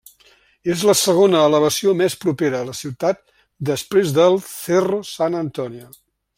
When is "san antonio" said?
5.15-5.89